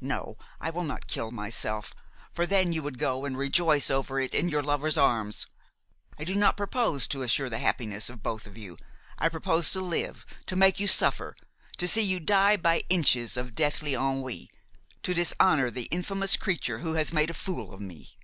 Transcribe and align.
No, 0.00 0.38
I 0.62 0.70
will 0.70 0.84
not 0.84 1.08
kill 1.08 1.30
myself; 1.30 1.92
for 2.32 2.46
then 2.46 2.72
you 2.72 2.82
would 2.82 2.96
go 2.98 3.26
and 3.26 3.36
rejoice 3.36 3.90
over 3.90 4.18
it 4.18 4.32
in 4.34 4.48
your 4.48 4.62
lover's 4.62 4.96
arms. 4.96 5.46
I 6.18 6.24
do 6.24 6.34
not 6.34 6.56
propose 6.56 7.06
to 7.08 7.20
assure 7.20 7.50
the 7.50 7.58
happiness 7.58 8.08
of 8.08 8.22
both 8.22 8.46
of 8.46 8.56
you; 8.56 8.78
I 9.18 9.28
propose 9.28 9.72
to 9.72 9.80
live 9.80 10.24
to 10.46 10.56
make 10.56 10.80
you 10.80 10.86
suffer, 10.88 11.36
to 11.76 11.86
see 11.86 12.00
you 12.00 12.18
die 12.18 12.56
by 12.56 12.80
inches 12.88 13.36
of 13.36 13.54
deathly 13.54 13.92
ennui, 13.92 14.50
to 15.02 15.12
dishonor 15.12 15.70
the 15.70 15.88
infamous 15.90 16.38
creature 16.38 16.78
who 16.78 16.94
has 16.94 17.12
made 17.12 17.28
a 17.28 17.34
fool 17.34 17.70
of 17.74 17.82
me!" 17.82 18.16